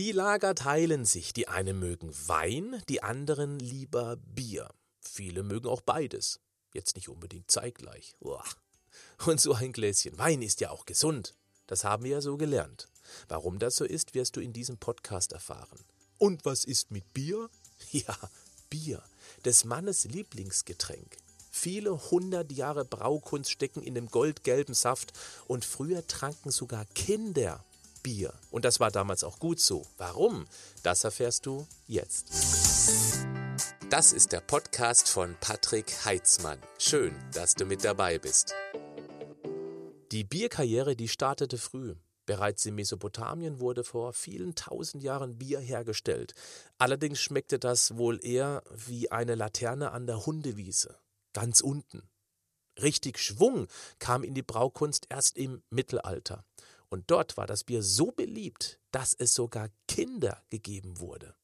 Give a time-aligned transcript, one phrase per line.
[0.00, 4.70] Die Lager teilen sich, die einen mögen Wein, die anderen lieber Bier.
[4.98, 6.40] Viele mögen auch beides.
[6.72, 8.16] Jetzt nicht unbedingt zeitgleich.
[9.26, 11.34] Und so ein Gläschen Wein ist ja auch gesund.
[11.66, 12.88] Das haben wir ja so gelernt.
[13.28, 15.84] Warum das so ist, wirst du in diesem Podcast erfahren.
[16.16, 17.50] Und was ist mit Bier?
[17.90, 18.16] Ja,
[18.70, 19.02] Bier,
[19.44, 21.18] des Mannes Lieblingsgetränk.
[21.50, 25.12] Viele hundert Jahre Braukunst stecken in dem goldgelben Saft
[25.46, 27.62] und früher tranken sogar Kinder
[28.02, 28.32] Bier.
[28.50, 29.86] Und das war damals auch gut so.
[29.96, 30.46] Warum?
[30.82, 32.30] Das erfährst du jetzt.
[33.90, 36.58] Das ist der Podcast von Patrick Heitzmann.
[36.78, 38.54] Schön, dass du mit dabei bist.
[40.12, 41.94] Die Bierkarriere, die startete früh.
[42.26, 46.34] Bereits in Mesopotamien wurde vor vielen tausend Jahren Bier hergestellt.
[46.78, 50.96] Allerdings schmeckte das wohl eher wie eine Laterne an der Hundewiese,
[51.32, 52.08] ganz unten.
[52.80, 53.66] Richtig Schwung
[53.98, 56.44] kam in die Braukunst erst im Mittelalter.
[56.90, 61.34] Und dort war das Bier so beliebt, dass es sogar Kinder gegeben wurde.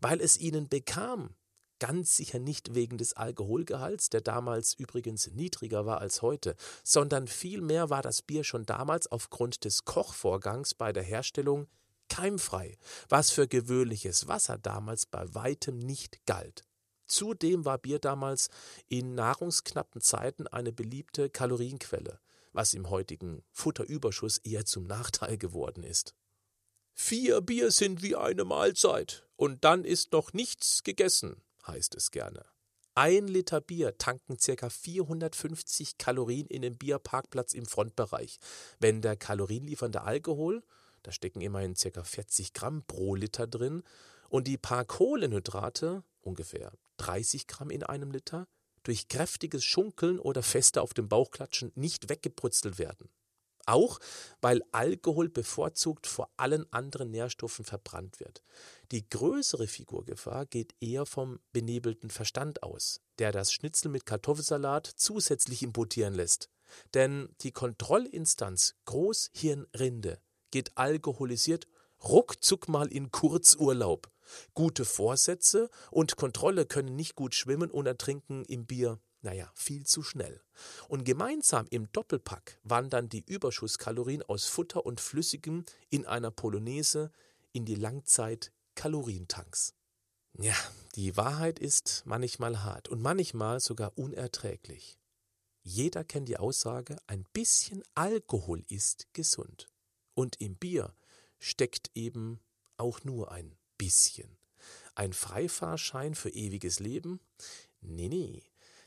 [0.00, 1.34] Weil es ihnen bekam,
[1.80, 7.88] Ganz sicher nicht wegen des Alkoholgehalts, der damals übrigens niedriger war als heute, sondern vielmehr
[7.88, 11.68] war das Bier schon damals aufgrund des Kochvorgangs bei der Herstellung
[12.10, 12.76] keimfrei,
[13.08, 16.66] was für gewöhnliches Wasser damals bei weitem nicht galt.
[17.06, 18.50] Zudem war Bier damals
[18.88, 22.20] in nahrungsknappen Zeiten eine beliebte Kalorienquelle,
[22.52, 26.14] was im heutigen Futterüberschuss eher zum Nachteil geworden ist.
[26.94, 32.44] Vier Bier sind wie eine Mahlzeit, und dann ist noch nichts gegessen, heißt es gerne.
[32.94, 34.68] Ein Liter Bier tanken ca.
[34.68, 38.38] 450 Kalorien in den Bierparkplatz im Frontbereich.
[38.80, 40.62] Wenn der kalorienliefernde Alkohol,
[41.02, 42.02] da stecken immerhin ca.
[42.02, 43.82] 40 Gramm pro Liter drin,
[44.28, 48.46] und die paar Kohlenhydrate, ungefähr 30 Gramm in einem Liter,
[48.82, 53.10] durch kräftiges Schunkeln oder feste auf dem Bauch klatschen nicht weggebrutzelt werden.
[53.66, 54.00] Auch
[54.40, 58.42] weil Alkohol bevorzugt vor allen anderen Nährstoffen verbrannt wird.
[58.90, 65.62] Die größere Figurgefahr geht eher vom benebelten Verstand aus, der das Schnitzel mit Kartoffelsalat zusätzlich
[65.62, 66.48] importieren lässt.
[66.94, 70.20] Denn die Kontrollinstanz Großhirnrinde
[70.50, 71.66] geht alkoholisiert
[72.02, 74.10] ruckzuck mal in Kurzurlaub.
[74.54, 80.02] Gute Vorsätze und Kontrolle können nicht gut schwimmen und ertrinken im Bier naja, viel zu
[80.02, 80.40] schnell.
[80.88, 87.10] Und gemeinsam im Doppelpack wandern die Überschusskalorien aus Futter und Flüssigem in einer Polonaise
[87.52, 89.74] in die Langzeit-Kalorientanks.
[90.38, 90.54] Ja,
[90.94, 94.98] die Wahrheit ist manchmal hart und manchmal sogar unerträglich.
[95.62, 99.68] Jeder kennt die Aussage, ein bisschen Alkohol ist gesund.
[100.14, 100.94] Und im Bier
[101.40, 102.40] steckt eben
[102.76, 104.38] auch nur ein bisschen.
[104.94, 107.20] Ein Freifahrschein für ewiges Leben?
[107.80, 108.42] Nee, nee.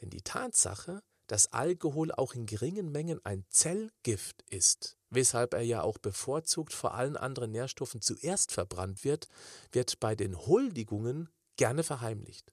[0.00, 5.82] Denn die Tatsache, dass Alkohol auch in geringen Mengen ein Zellgift ist, weshalb er ja
[5.82, 9.28] auch bevorzugt vor allen anderen Nährstoffen zuerst verbrannt wird,
[9.72, 12.52] wird bei den Huldigungen gerne verheimlicht.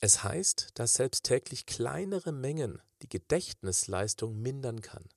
[0.00, 5.08] Es heißt, dass selbst täglich kleinere Mengen die Gedächtnisleistung mindern kann.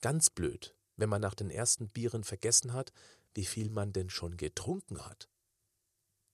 [0.00, 2.92] Ganz blöd, wenn man nach den ersten Bieren vergessen hat,
[3.34, 5.28] wie viel man denn schon getrunken hat.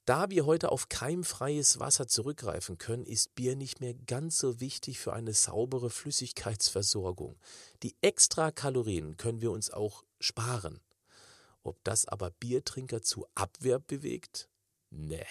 [0.09, 4.99] Da wir heute auf keimfreies Wasser zurückgreifen können, ist Bier nicht mehr ganz so wichtig
[4.99, 7.39] für eine saubere Flüssigkeitsversorgung.
[7.83, 10.81] Die extra Kalorien können wir uns auch sparen.
[11.63, 14.49] Ob das aber Biertrinker zu Abwehr bewegt?
[14.89, 15.27] Nee.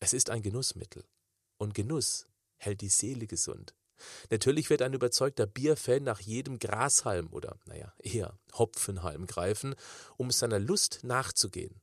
[0.00, 1.04] Es ist ein Genussmittel.
[1.58, 2.26] Und Genuss
[2.56, 3.74] hält die Seele gesund.
[4.30, 9.74] Natürlich wird ein überzeugter Bierfan nach jedem Grashalm oder, naja, eher Hopfenhalm greifen,
[10.16, 11.80] um seiner Lust nachzugehen.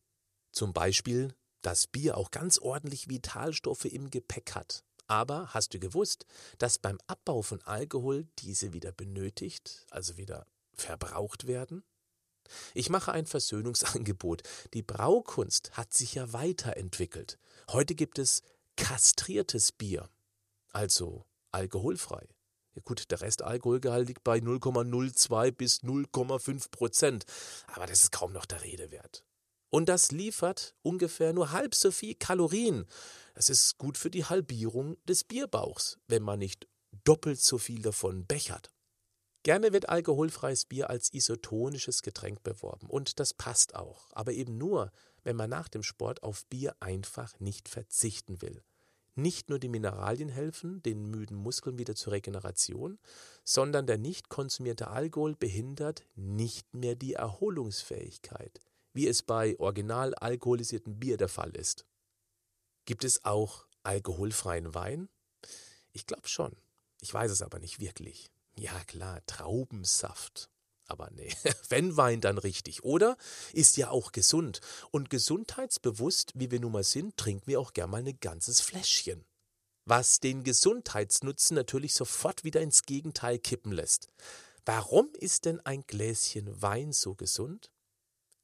[0.52, 4.84] Zum Beispiel dass Bier auch ganz ordentlich Vitalstoffe im Gepäck hat.
[5.08, 6.26] Aber hast du gewusst,
[6.60, 11.84] dass beim Abbau von Alkohol diese wieder benötigt, also wieder verbraucht werden?
[12.74, 14.44] Ich mache ein Versöhnungsangebot.
[14.74, 17.40] Die Braukunst hat sich ja weiterentwickelt.
[17.70, 18.42] Heute gibt es
[18.76, 20.10] kastriertes Bier,
[20.72, 22.28] also alkoholfrei.
[22.76, 27.26] Ja gut, der Restalkoholgehalt liegt bei 0,02 bis 0,5 Prozent,
[27.68, 29.24] aber das ist kaum noch der Rede wert.
[29.70, 32.86] Und das liefert ungefähr nur halb so viel Kalorien.
[33.36, 36.68] Das ist gut für die Halbierung des Bierbauchs, wenn man nicht
[37.04, 38.72] doppelt so viel davon bechert.
[39.44, 44.92] Gerne wird alkoholfreies Bier als isotonisches Getränk beworben und das passt auch, aber eben nur,
[45.24, 48.64] wenn man nach dem Sport auf Bier einfach nicht verzichten will.
[49.22, 53.00] Nicht nur die Mineralien helfen den müden Muskeln wieder zur Regeneration,
[53.44, 58.62] sondern der nicht konsumierte Alkohol behindert nicht mehr die Erholungsfähigkeit
[58.94, 61.86] wie es bei original alkoholisiertem Bier der Fall ist.
[62.86, 65.10] Gibt es auch alkoholfreien Wein?
[65.94, 66.56] Ich glaube schon.
[67.02, 68.30] Ich weiß es aber nicht wirklich.
[68.56, 70.50] Ja klar, Traubensaft.
[70.90, 71.32] Aber nee,
[71.70, 73.18] wenn Wein, dann richtig, oder?
[73.54, 74.60] Ist ja auch gesund.
[74.92, 79.24] Und gesundheitsbewusst, wie wir nun mal sind, trinken wir auch gern mal ein ganzes Fläschchen.
[79.86, 84.08] Was den Gesundheitsnutzen natürlich sofort wieder ins Gegenteil kippen lässt.
[84.66, 87.72] Warum ist denn ein Gläschen Wein so gesund?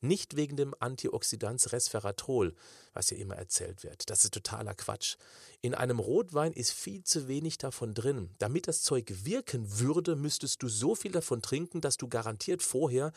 [0.08, 2.54] Nicht wegen dem Antioxidans Resveratrol,
[2.94, 4.10] was ja immer erzählt wird.
[4.10, 5.18] Das ist totaler Quatsch.
[5.62, 8.30] In einem Rotwein ist viel zu wenig davon drin.
[8.38, 13.12] Damit das Zeug wirken würde, müsstest du so viel davon trinken, dass du garantiert vorher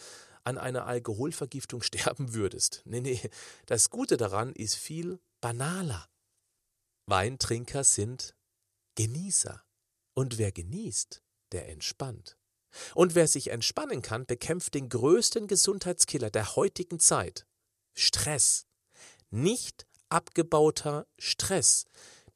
[0.44, 2.82] an einer Alkoholvergiftung sterben würdest.
[2.86, 3.20] Nee, nee,
[3.66, 6.08] das Gute daran ist viel banaler.
[7.06, 8.34] Weintrinker sind
[8.94, 9.62] Genießer.
[10.14, 12.37] Und wer genießt, der entspannt.
[12.94, 17.46] Und wer sich entspannen kann, bekämpft den größten Gesundheitskiller der heutigen Zeit.
[17.94, 18.66] Stress.
[19.30, 21.84] Nicht abgebauter Stress.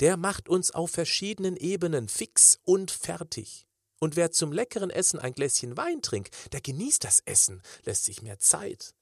[0.00, 3.66] Der macht uns auf verschiedenen Ebenen fix und fertig.
[4.00, 8.20] Und wer zum leckeren Essen ein Gläschen Wein trinkt, der genießt das Essen, lässt sich
[8.20, 8.94] mehr Zeit.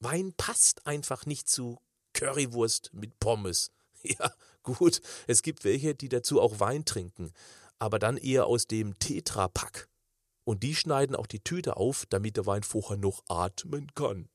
[0.00, 1.80] Wein passt einfach nicht zu
[2.12, 3.70] Currywurst mit Pommes.
[4.04, 7.32] Ja, gut, es gibt welche, die dazu auch Wein trinken,
[7.78, 9.88] aber dann eher aus dem Tetrapack.
[10.44, 14.28] Und die schneiden auch die Tüte auf, damit der Wein vorher noch atmen kann.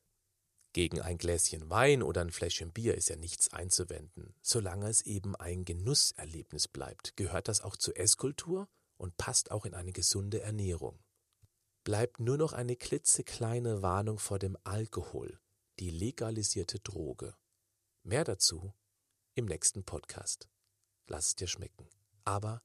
[0.73, 4.35] Gegen ein Gläschen Wein oder ein Fläschchen Bier ist ja nichts einzuwenden.
[4.41, 9.73] Solange es eben ein Genusserlebnis bleibt, gehört das auch zur Esskultur und passt auch in
[9.73, 10.99] eine gesunde Ernährung.
[11.83, 15.39] Bleibt nur noch eine klitzekleine Warnung vor dem Alkohol,
[15.79, 17.35] die legalisierte Droge.
[18.03, 18.73] Mehr dazu
[19.35, 20.47] im nächsten Podcast.
[21.07, 21.89] Lass es dir schmecken,
[22.23, 22.61] aber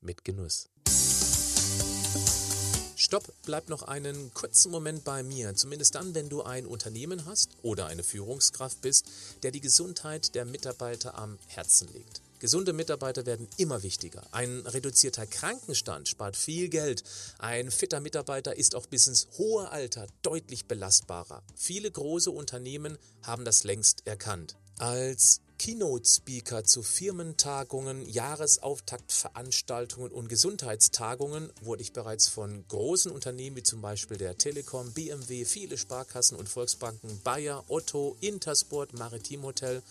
[0.00, 0.68] mit Genuss.
[3.06, 7.50] Stopp, bleib noch einen kurzen Moment bei mir, zumindest dann, wenn du ein Unternehmen hast
[7.62, 9.06] oder eine Führungskraft bist,
[9.44, 12.20] der die Gesundheit der Mitarbeiter am Herzen legt.
[12.40, 14.24] Gesunde Mitarbeiter werden immer wichtiger.
[14.32, 17.04] Ein reduzierter Krankenstand spart viel Geld.
[17.38, 21.44] Ein fitter Mitarbeiter ist auch bis ins hohe Alter deutlich belastbarer.
[21.54, 24.56] Viele große Unternehmen haben das längst erkannt.
[24.78, 33.80] Als Keynote-Speaker zu Firmentagungen, Jahresauftaktveranstaltungen und Gesundheitstagungen wurde ich bereits von großen Unternehmen wie zum
[33.80, 39.82] Beispiel der Telekom, BMW, viele Sparkassen und Volksbanken, Bayer, Otto, Intersport, Maritim Hotel